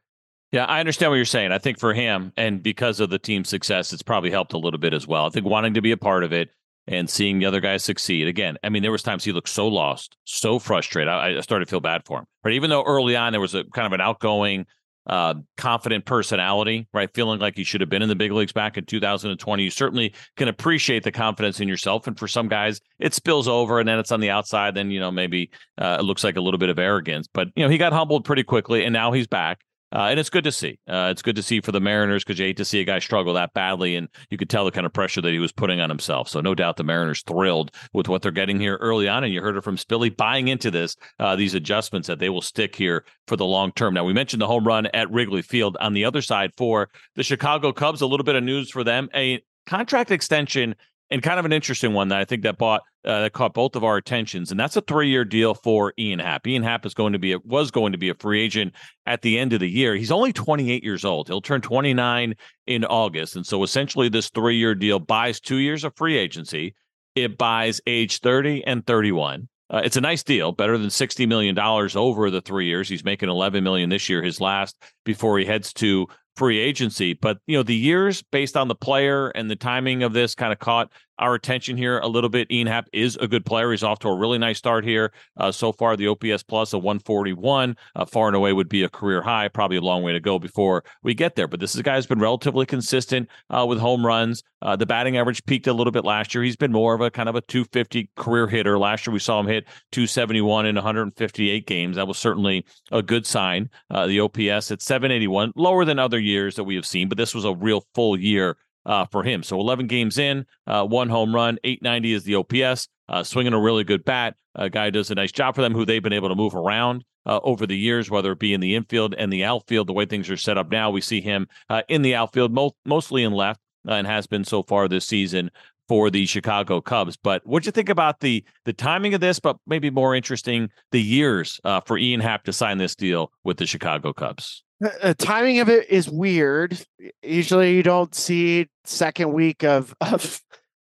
[0.53, 1.51] yeah, I understand what you're saying.
[1.51, 4.79] I think for him, and because of the team success, it's probably helped a little
[4.79, 5.27] bit as well.
[5.27, 6.51] I think wanting to be a part of it
[6.87, 8.57] and seeing the other guys succeed again.
[8.63, 11.09] I mean, there was times he looked so lost, so frustrated.
[11.09, 12.27] I, I started to feel bad for him.
[12.43, 14.67] But even though early on there was a kind of an outgoing,
[15.07, 17.13] uh, confident personality, right?
[17.15, 19.63] Feeling like he should have been in the big leagues back in 2020.
[19.63, 22.07] You certainly can appreciate the confidence in yourself.
[22.07, 24.75] And for some guys, it spills over and then it's on the outside.
[24.75, 27.29] Then, you know, maybe uh, it looks like a little bit of arrogance.
[27.33, 29.61] But, you know, he got humbled pretty quickly and now he's back.
[29.95, 30.79] Uh, and it's good to see.
[30.89, 32.99] Uh, it's good to see for the Mariners because you hate to see a guy
[32.99, 35.81] struggle that badly, and you could tell the kind of pressure that he was putting
[35.81, 36.29] on himself.
[36.29, 39.41] So no doubt the Mariners thrilled with what they're getting here early on, and you
[39.41, 43.05] heard it from Spilly buying into this uh, these adjustments that they will stick here
[43.29, 43.95] for the long term.
[43.95, 45.77] Now we mentioned the home run at Wrigley Field.
[45.81, 49.09] On the other side for the Chicago Cubs, a little bit of news for them:
[49.15, 50.75] a contract extension
[51.11, 53.77] and kind of an interesting one that I think that bought uh, that caught both
[53.77, 56.47] of our attentions, and that's a three-year deal for Ian Happ.
[56.47, 58.75] Ian Happ is going to be a, was going to be a free agent
[59.07, 59.95] at the end of the year.
[59.95, 61.29] He's only 28 years old.
[61.29, 62.35] He'll turn 29
[62.67, 66.75] in August, and so essentially, this three-year deal buys two years of free agency.
[67.15, 69.49] It buys age 30 and 31.
[69.71, 72.89] Uh, it's a nice deal, better than $60 million over the three years.
[72.89, 77.15] He's making 11 million this year, his last, before he heads to free agency.
[77.15, 80.53] But you know, the years based on the player and the timing of this kind
[80.53, 82.51] of caught our attention here a little bit.
[82.51, 83.71] Ian Happ is a good player.
[83.71, 85.13] He's off to a really nice start here.
[85.37, 88.89] Uh, so far, the OPS plus a 141, uh, far and away would be a
[88.89, 89.49] career high.
[89.49, 91.49] Probably a long way to go before we get there.
[91.49, 94.43] But this is a guy who's been relatively consistent uh, with home runs.
[94.63, 96.43] Uh, the batting average peaked a little bit last year.
[96.43, 98.79] He's been more of a kind of a 250 career hitter.
[98.79, 101.97] Last year, we saw him hit 271 in 158 games.
[101.97, 103.71] That was certainly a good sign.
[103.91, 107.35] Uh, the OPS at 781, lower than other years that we have seen, but this
[107.35, 109.43] was a real full year uh, for him.
[109.43, 113.61] So 11 games in, uh, one home run, 890 is the OPS, uh, swinging a
[113.61, 114.37] really good bat.
[114.55, 117.05] A guy does a nice job for them who they've been able to move around.
[117.27, 120.05] Uh, over the years, whether it be in the infield and the outfield, the way
[120.05, 123.33] things are set up now, we see him uh, in the outfield, mo- mostly in
[123.33, 125.51] left, uh, and has been so far this season
[125.89, 127.17] for the Chicago Cubs.
[127.17, 129.41] But what'd you think about the the timing of this?
[129.41, 133.57] But maybe more interesting, the years uh, for Ian Happ to sign this deal with
[133.57, 134.63] the Chicago Cubs.
[135.03, 136.79] The timing of it is weird.
[137.23, 140.41] Usually, you don't see second week of of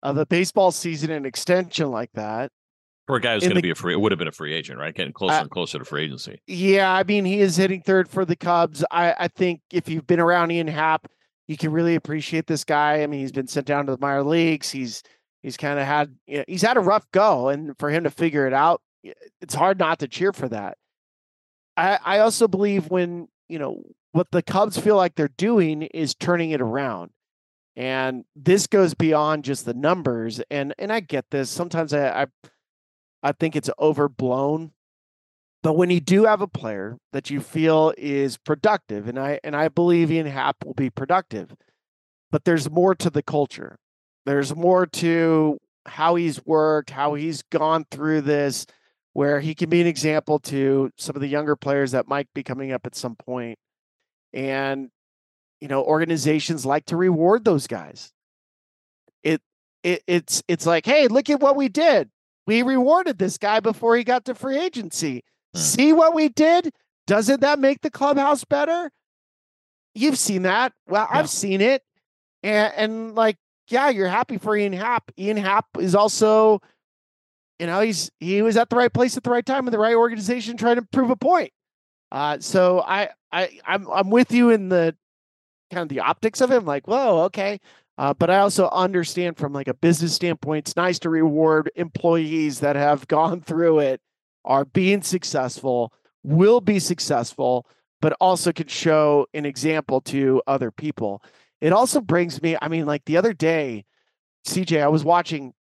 [0.02, 2.50] of a baseball season an extension like that.
[3.06, 4.52] For a guy who's going to be a free, it would have been a free
[4.52, 4.92] agent, right?
[4.92, 6.40] Getting closer uh, and closer to free agency.
[6.48, 8.84] Yeah, I mean, he is hitting third for the Cubs.
[8.90, 11.06] I, I think if you've been around Ian Happ,
[11.46, 13.02] you can really appreciate this guy.
[13.02, 14.70] I mean, he's been sent down to the minor leagues.
[14.70, 15.04] He's
[15.42, 18.10] he's kind of had you know, he's had a rough go, and for him to
[18.10, 18.82] figure it out,
[19.40, 20.76] it's hard not to cheer for that.
[21.76, 23.82] I I also believe when you know
[24.12, 27.10] what the Cubs feel like they're doing is turning it around.
[27.76, 30.40] And this goes beyond just the numbers.
[30.50, 31.50] And and I get this.
[31.50, 32.26] Sometimes I I,
[33.22, 34.72] I think it's overblown.
[35.62, 39.56] But when you do have a player that you feel is productive, and I and
[39.56, 41.54] I believe Ian Happ will be productive,
[42.30, 43.78] but there's more to the culture.
[44.24, 48.66] There's more to how he's worked, how he's gone through this,
[49.16, 52.42] where he can be an example to some of the younger players that might be
[52.42, 53.58] coming up at some point.
[54.34, 54.90] And
[55.58, 58.12] you know, organizations like to reward those guys.
[59.22, 59.40] It
[59.82, 62.10] it it's it's like, hey, look at what we did.
[62.46, 65.24] We rewarded this guy before he got to free agency.
[65.54, 65.60] Hmm.
[65.60, 66.74] See what we did?
[67.06, 68.90] Doesn't that make the clubhouse better?
[69.94, 70.74] You've seen that.
[70.86, 71.18] Well, yeah.
[71.18, 71.82] I've seen it.
[72.42, 75.10] And and like, yeah, you're happy for Ian Happ.
[75.18, 76.60] Ian Happ is also,
[77.58, 79.78] you know, he's he was at the right place at the right time in the
[79.78, 81.52] right organization trying to prove a point.
[82.12, 84.96] Uh, so I I I'm I'm with you in the
[85.70, 86.56] kind of the optics of it.
[86.56, 87.60] I'm like, whoa, okay.
[87.98, 92.60] Uh, but I also understand from like a business standpoint, it's nice to reward employees
[92.60, 94.00] that have gone through it,
[94.44, 95.92] are being successful,
[96.22, 97.66] will be successful,
[98.00, 101.22] but also can show an example to other people.
[101.60, 103.86] It also brings me, I mean, like the other day,
[104.46, 105.54] CJ, I was watching,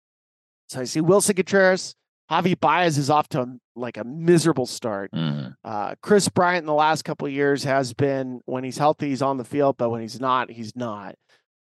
[0.67, 1.95] so I see Willson Contreras,
[2.29, 5.11] Javi Baez is off to like a miserable start.
[5.11, 5.55] Mm.
[5.63, 9.21] Uh, Kris Bryant in the last couple of years has been when he's healthy, he's
[9.21, 11.15] on the field, but when he's not, he's not.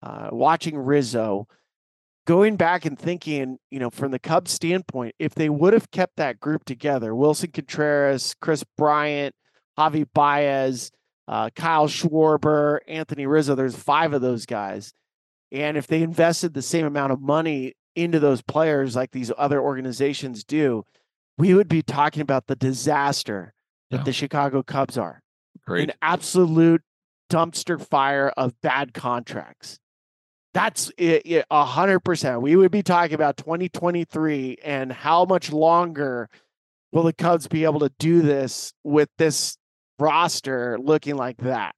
[0.03, 1.47] Uh, watching Rizzo,
[2.27, 6.17] going back and thinking, you know, from the Cubs standpoint, if they would have kept
[6.17, 9.35] that group together, Willson Contreras, Kris Bryant,
[9.79, 10.91] Javi Baez,
[11.29, 14.93] uh, Kyle Schwarber, Anthony Rizzo, there's five of those guys.
[15.51, 19.61] And if they invested the same amount of money into those players like these other
[19.61, 20.85] organizations do,
[21.39, 23.55] we would be talking about the disaster
[23.91, 24.03] that yeah.
[24.05, 25.23] the Chicago Cubs are.
[25.67, 25.89] Great.
[25.89, 26.83] An absolute
[27.31, 29.79] dumpster fire of bad contracts.
[30.55, 32.43] That's a hundred percent.
[32.43, 36.29] We would be talking about 2023 and how much longer
[36.93, 39.57] will the Cubs be able to do this with this
[39.99, 41.75] roster looking like that?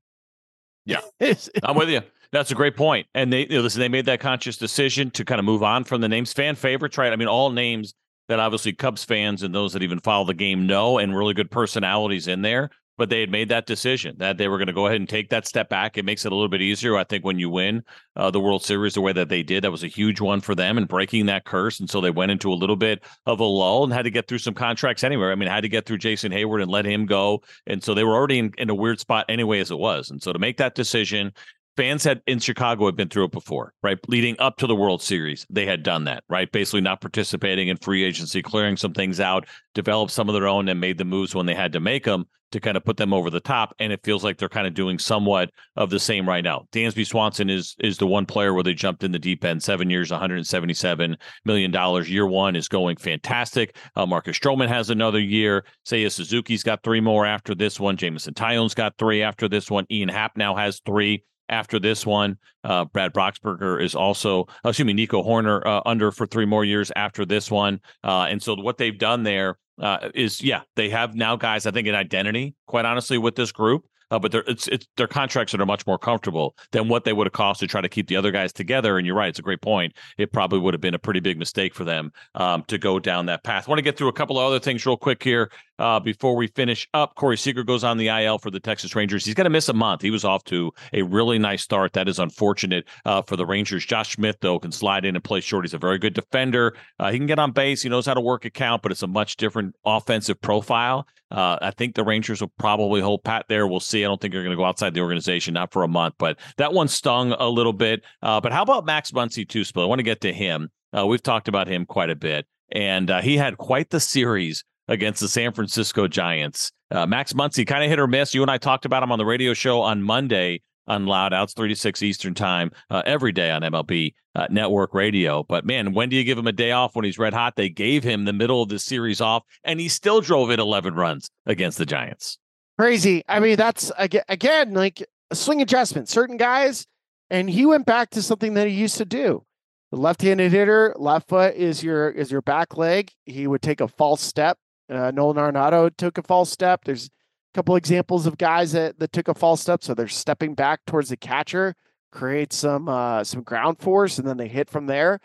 [0.84, 1.00] Yeah,
[1.62, 2.02] I'm with you.
[2.34, 3.06] That's a great point.
[3.14, 5.84] And they you know, listen, they made that conscious decision to kind of move on
[5.84, 6.32] from the names.
[6.32, 7.12] Fan favorites, right?
[7.12, 7.94] I mean, all names
[8.26, 11.48] that obviously Cubs fans and those that even follow the game know, and really good
[11.48, 12.70] personalities in there.
[12.96, 15.30] But they had made that decision that they were going to go ahead and take
[15.30, 15.96] that step back.
[15.96, 17.82] It makes it a little bit easier, I think, when you win
[18.16, 19.62] uh, the World Series the way that they did.
[19.62, 21.78] That was a huge one for them and breaking that curse.
[21.78, 24.26] And so they went into a little bit of a lull and had to get
[24.26, 25.26] through some contracts anyway.
[25.26, 27.42] I mean, had to get through Jason Heyward and let him go.
[27.66, 30.10] And so they were already in, in a weird spot anyway, as it was.
[30.10, 31.32] And so to make that decision,
[31.76, 33.98] fans had in Chicago had been through it before, right?
[34.08, 36.50] Leading up to the World Series, they had done that, right?
[36.50, 40.68] Basically, not participating in free agency, clearing some things out, developed some of their own,
[40.68, 43.12] and made the moves when they had to make them to kind of put them
[43.12, 43.74] over the top.
[43.80, 46.66] And it feels like they're kind of doing somewhat of the same right now.
[46.72, 49.62] Dansby Swanson is is the one player where they jumped in the deep end.
[49.62, 52.08] Seven years, 177 million dollars.
[52.08, 53.76] Year one is going fantastic.
[53.96, 55.64] Uh, Marcus Stroman has another year.
[55.84, 57.96] Seiya Suzuki's got three more after this one.
[57.96, 59.86] Jameson Taillon's got three after this one.
[59.90, 62.38] Ian Happ now has three after this one.
[62.62, 66.64] Uh, Brad Boxberger is also, uh, excuse me, Nico Hoerner uh, under for three more
[66.64, 67.80] years after this one.
[68.02, 71.70] Uh, and so what they've done there uh, is, yeah, they have now guys, I
[71.70, 75.52] think, an identity, quite honestly, with this group uh, but they're it's it's their contracts
[75.52, 78.06] that are much more comfortable than what they would have cost to try to keep
[78.06, 78.96] the other guys together.
[78.96, 79.94] And you're right; it's a great point.
[80.18, 83.26] It probably would have been a pretty big mistake for them um, to go down
[83.26, 83.66] that path.
[83.66, 86.36] I want to get through a couple of other things real quick here uh, before
[86.36, 87.14] we finish up.
[87.14, 89.24] Corey Seager goes on the IL for the Texas Rangers.
[89.24, 90.02] He's going to miss a month.
[90.02, 91.92] He was off to a really nice start.
[91.94, 93.84] That is unfortunate uh, for the Rangers.
[93.84, 95.64] Josh Smith though can slide in and play short.
[95.64, 96.76] He's a very good defender.
[96.98, 97.82] Uh, he can get on base.
[97.82, 101.06] He knows how to work a count, but it's a much different offensive profile.
[101.30, 103.66] Uh, I think the Rangers will probably hold pat there.
[103.66, 104.04] We'll see.
[104.04, 106.38] I don't think they're going to go outside the organization, not for a month, but
[106.58, 108.02] that one stung a little bit.
[108.22, 109.82] Uh, but how about Max Muncy too, Spill?
[109.82, 110.70] I want to get to him.
[110.96, 114.64] Uh, we've talked about him quite a bit, and uh, he had quite the series
[114.88, 116.70] against the San Francisco Giants.
[116.90, 118.34] Uh, Max Muncy kind of hit or miss.
[118.34, 121.54] You and I talked about him on the radio show on Monday on Loud Outs,
[121.54, 125.42] 3 to 6 Eastern Time, uh, every day on MLB uh, Network Radio.
[125.42, 127.56] But man, when do you give him a day off when he's red hot?
[127.56, 130.94] They gave him the middle of the series off, and he still drove in 11
[130.94, 132.38] runs against the Giants.
[132.78, 133.22] Crazy.
[133.28, 136.08] I mean, that's again like a swing adjustment.
[136.08, 136.86] Certain guys,
[137.30, 139.44] and he went back to something that he used to do.
[139.92, 143.12] The left-handed hitter, left foot is your is your back leg.
[143.26, 144.58] He would take a false step.
[144.90, 146.84] Uh, Nolan Arenado took a false step.
[146.84, 147.10] There's a
[147.54, 149.82] couple examples of guys that, that took a false step.
[149.82, 151.74] So they're stepping back towards the catcher.
[152.12, 155.20] create some uh, some ground force, and then they hit from there.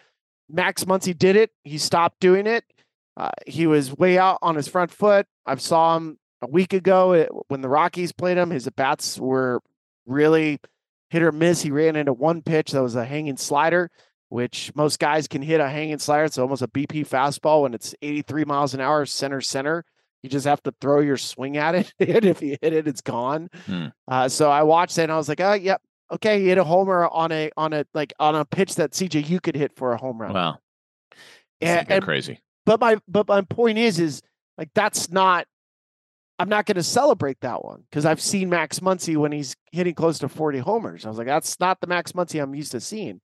[0.49, 1.51] Max Muncy did it.
[1.63, 2.63] He stopped doing it.
[3.15, 5.27] Uh, he was way out on his front foot.
[5.45, 8.49] I saw him a week ago when the Rockies played him.
[8.49, 9.61] His at bats were
[10.05, 10.59] really
[11.09, 11.61] hit or miss.
[11.61, 13.91] He ran into one pitch that was a hanging slider,
[14.29, 16.23] which most guys can hit a hanging slider.
[16.23, 19.83] It's almost a BP fastball when it's 83 miles an hour, center center.
[20.23, 23.01] You just have to throw your swing at it, and if you hit it, it's
[23.01, 23.49] gone.
[23.65, 23.87] Hmm.
[24.07, 26.63] Uh, so I watched that and I was like, oh, yep, okay, he hit a
[26.63, 29.93] homer on a on a like on a pitch that CJ you could hit for
[29.93, 30.33] a home run.
[30.33, 30.57] Wow,
[31.61, 32.41] and, and crazy.
[32.65, 34.21] But my but my point is is
[34.57, 35.47] like that's not.
[36.41, 39.93] I'm not going to celebrate that one because I've seen Max Muncy when he's hitting
[39.93, 41.05] close to 40 homers.
[41.05, 43.19] I was like, that's not the Max Muncy I'm used to seeing.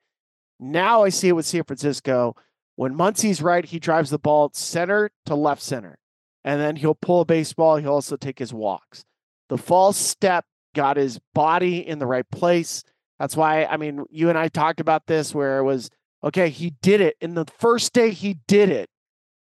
[0.60, 2.36] Now I see it with San Francisco.
[2.76, 5.98] When Muncy's right, he drives the ball center to left center,
[6.44, 7.78] and then he'll pull a baseball.
[7.78, 9.06] He'll also take his walks.
[9.50, 12.84] The false step got his body in the right place.
[13.20, 15.90] That's why, I mean, you and I talked about this where it was
[16.24, 17.16] okay, he did it.
[17.22, 18.90] In the first day he did it,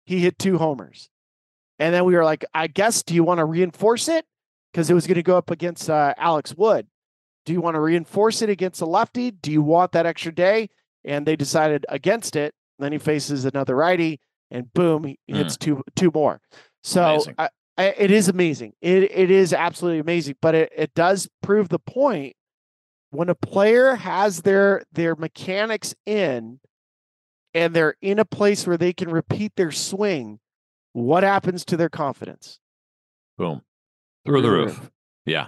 [0.05, 1.09] he hit two homers.
[1.79, 4.25] And then we were like, I guess, do you want to reinforce it?
[4.71, 6.87] Because it was going to go up against uh, Alex Wood.
[7.45, 9.31] Do you want to reinforce it against a lefty?
[9.31, 10.69] Do you want that extra day?
[11.05, 12.53] And they decided against it.
[12.79, 15.35] Then he faces another righty, and boom, he mm.
[15.35, 16.41] hits two two more.
[16.83, 18.73] So I, it is amazing.
[18.81, 22.35] It it is absolutely amazing, but it, it does prove the point
[23.11, 26.59] when a player has their their mechanics in
[27.53, 30.39] and they're in a place where they can repeat their swing,
[30.93, 32.59] what happens to their confidence?
[33.37, 33.61] Boom.
[34.25, 34.79] Through, Through the, roof.
[34.79, 34.91] roof.
[35.25, 35.47] Yeah.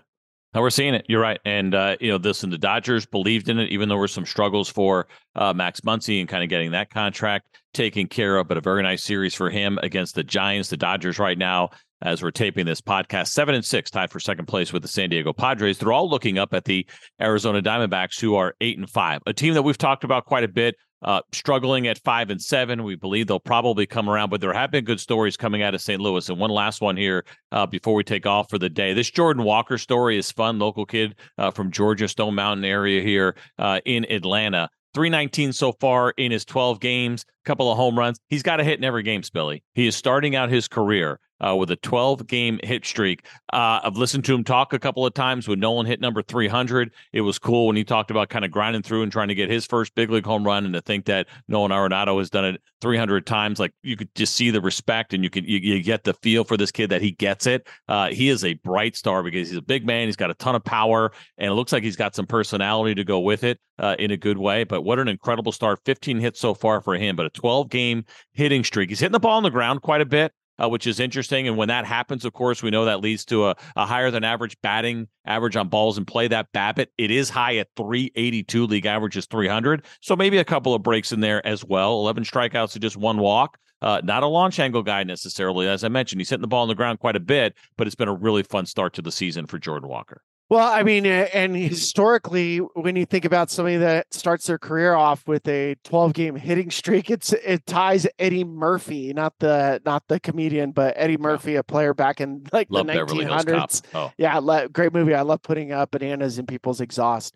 [0.56, 1.06] Now we're seeing it.
[1.10, 1.40] You're right.
[1.44, 4.08] And, uh, you know, this and the Dodgers believed in it, even though there were
[4.08, 8.48] some struggles for uh, Max Muncy and kind of getting that contract taken care of.
[8.48, 10.70] But a very nice series for him against the Giants.
[10.70, 13.28] The Dodgers right now as we're taping this podcast.
[13.28, 15.78] Seven and six, tied for second place with the San Diego Padres.
[15.78, 16.86] They're all looking up at the
[17.22, 20.50] Arizona Diamondbacks, who are eight and five, a team that we've talked about quite a
[20.50, 20.76] bit.
[21.02, 22.84] Uh, struggling at five and seven.
[22.84, 25.82] We believe they'll probably come around, but there have been good stories coming out of
[25.82, 26.02] St.
[26.02, 26.28] Louis.
[26.30, 28.94] And one last one here uh, before we take off for the day.
[28.94, 30.58] This Jordan Walker story is fun.
[30.58, 34.70] Local kid uh, from Georgia, Stone Mountain area here uh, in Atlanta.
[34.96, 38.20] 319 so far in his 12 games, couple of home runs.
[38.30, 39.62] He's got a hit in every game, Spilly.
[39.74, 43.26] He is starting out his career uh, with a 12 game hit streak.
[43.52, 46.92] Uh, I've listened to him talk a couple of times when Nolan hit number 300.
[47.14, 49.50] It was cool when he talked about kind of grinding through and trying to get
[49.50, 50.66] his first big league home run.
[50.66, 54.36] And to think that Nolan Arenado has done it 300 times, like you could just
[54.36, 57.02] see the respect and you can you, you get the feel for this kid that
[57.02, 57.68] he gets it.
[57.88, 60.08] Uh, he is a bright star because he's a big man.
[60.08, 63.04] He's got a ton of power and it looks like he's got some personality to
[63.04, 64.64] go with it uh, in a good way.
[64.64, 65.80] But what an incredible start!
[65.86, 68.90] 15 hits so far for him, but a 12 game hitting streak.
[68.90, 71.48] He's hitting the ball on the ground quite a bit uh, which is interesting.
[71.48, 74.24] And when that happens, of course, we know that leads to a, a higher than
[74.24, 76.28] average batting average on balls and play.
[76.28, 78.68] That BABIP, it is high at 382.
[78.68, 79.86] League average is 300.
[80.02, 81.94] So maybe a couple of breaks in there as well.
[81.94, 83.58] 11 strikeouts to just one walk.
[83.82, 85.68] Uh, not a launch angle guy necessarily.
[85.68, 87.96] As I mentioned, he's hitting the ball on the ground quite a bit, but it's
[87.96, 90.22] been a really fun start to the season for Jordan Walker.
[90.48, 95.28] Well, I mean, and historically, when you think about somebody that starts their career off
[95.28, 100.20] with a 12 game hitting streak, it's it ties Eddie Murphy, not the not the
[100.20, 101.60] comedian, but Eddie Murphy, yeah.
[101.60, 103.82] a player back in like love the 1900s.
[103.96, 104.12] Oh.
[104.18, 105.16] Yeah, great movie.
[105.16, 107.36] I love putting up bananas in people's exhaust.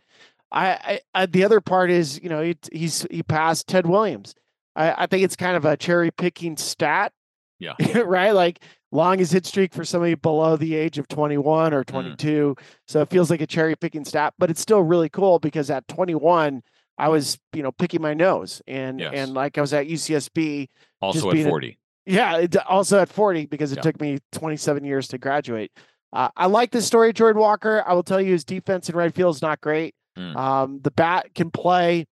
[0.52, 4.36] I, I, I the other part is, you know, he, he's he passed Ted Williams.
[4.76, 7.12] I, I think it's kind of a cherry picking stat.
[7.60, 7.74] Yeah.
[8.06, 8.32] right.
[8.32, 11.88] Like longest hit streak for somebody below the age of 21 or mm.
[11.88, 12.56] 22.
[12.58, 12.64] Mm.
[12.88, 15.88] So it feels like a cherry picking stat, but it's still really cool because at
[15.88, 16.64] 21,
[16.98, 19.14] I was, you know, picking my nose and, yes.
[19.16, 20.68] and like I was at UCSB.
[21.02, 21.68] Also at 40.
[21.68, 22.38] A, yeah.
[22.38, 23.82] It, also at 40 because it yeah.
[23.84, 25.72] took me 27 years to graduate.
[26.12, 27.84] Uh, I like the story, Jordan Walker.
[27.86, 29.94] I will tell you his defense in right field is not great.
[30.18, 30.36] Mm.
[30.36, 32.08] Um, the bat can play.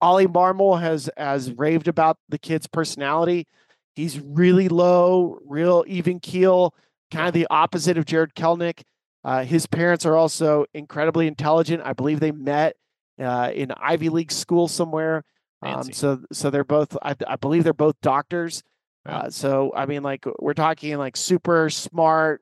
[0.00, 3.46] Ollie Marmol has has raved about the kid's personality.
[4.00, 6.74] He's really low, real even keel,
[7.10, 8.80] kind of the opposite of Jared Kelenic.
[9.22, 11.82] Uh, his parents are also incredibly intelligent.
[11.84, 12.76] I believe they met
[13.20, 15.22] uh, in Ivy League school somewhere.
[15.60, 16.96] Um, so, so they're both.
[17.02, 18.62] I, I believe they're both doctors.
[19.04, 22.40] Uh, so, I mean, like we're talking like super smart,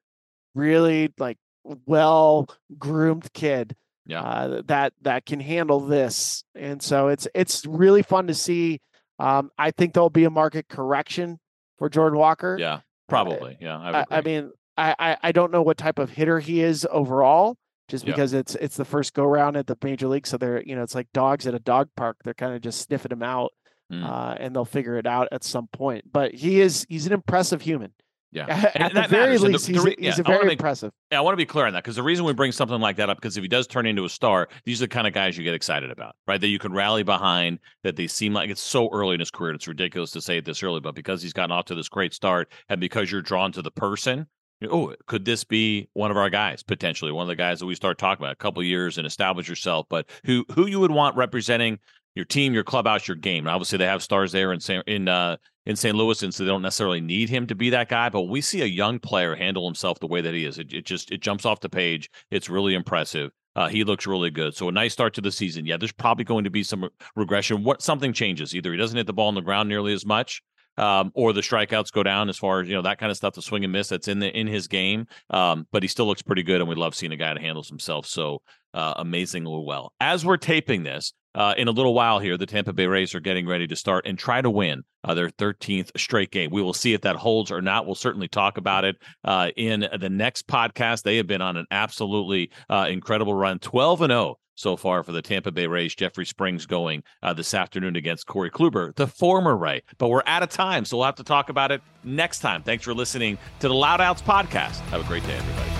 [0.54, 2.48] really like well
[2.78, 3.74] groomed kid.
[4.06, 4.22] Yeah.
[4.22, 8.80] Uh, that that can handle this, and so it's it's really fun to see.
[9.18, 11.40] Um, I think there'll be a market correction
[11.79, 12.57] for Jordan Walker.
[12.59, 13.57] Yeah, uh, probably.
[13.61, 17.57] Yeah, I, I, mean, I, I don't know what type of hitter he is overall,
[17.89, 20.76] just because it's it's the first go round at the major league, so they're you
[20.76, 22.18] know it's like dogs at a dog park.
[22.22, 23.53] They're kind of just sniffing him out,
[23.93, 24.05] mm.
[24.05, 26.05] uh, and they'll figure it out at some point.
[26.12, 27.93] But he is he's an impressive human.
[28.31, 28.70] Yeah.
[28.74, 29.43] At the very matters.
[29.43, 30.93] least, the, the, he's, yeah, he's a very make, impressive.
[31.11, 32.97] Yeah, I want to be clear on that because the reason we bring something like
[32.97, 35.14] that up, because if he does turn into a star, these are the kind of
[35.14, 36.41] guys you get excited about, right?
[36.41, 39.55] That you can rally behind, that they seem like it's so early in his career.
[39.55, 42.12] It's ridiculous to say it this early, but because he's gotten off to this great
[42.12, 44.26] start and because you're drawn to the person,
[44.70, 47.12] oh, could this be one of our guys potentially?
[47.12, 49.87] One of the guys that we start talking about a couple years and establish yourself,
[49.89, 51.79] but who who you would want representing
[52.14, 53.47] your team, your clubhouse, your game.
[53.47, 55.37] And obviously, they have stars there in in uh,
[55.68, 55.94] in St.
[55.94, 58.08] Louis, and so they don't necessarily need him to be that guy.
[58.08, 60.58] But we see a young player handle himself the way that he is.
[60.58, 62.10] It, it just it jumps off the page.
[62.30, 63.30] It's really impressive.
[63.54, 64.54] Uh, he looks really good.
[64.54, 65.66] So a nice start to the season.
[65.66, 67.64] Yeah, there's probably going to be some regression.
[67.64, 68.54] What something changes?
[68.54, 70.42] Either he doesn't hit the ball on the ground nearly as much,
[70.78, 73.34] um, or the strikeouts go down as far as you know that kind of stuff,
[73.34, 75.06] the swing and miss that's in the in his game.
[75.28, 77.68] Um, but he still looks pretty good, and we love seeing a guy that handles
[77.68, 78.40] himself so
[78.74, 79.92] uh, amazingly well.
[80.00, 83.20] As we're taping this, uh, in a little while here, the Tampa Bay Rays are
[83.20, 86.50] getting ready to start and try to win uh, their 13th straight game.
[86.50, 87.86] We will see if that holds or not.
[87.86, 91.02] We'll certainly talk about it uh, in the next podcast.
[91.02, 95.12] They have been on an absolutely uh, incredible run, 12 and 0 so far for
[95.12, 95.94] the Tampa Bay Rays.
[95.94, 99.82] Jeffrey Springs going uh, this afternoon against Corey Kluber, the former Ray.
[99.98, 102.62] But we're out of time, so we'll have to talk about it next time.
[102.64, 104.78] Thanks for listening to the Loud Outs podcast.
[104.90, 105.78] Have a great day, everybody.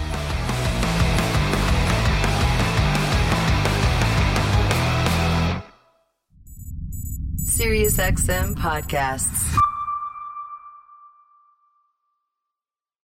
[7.59, 9.68] SiriusXM podcasts.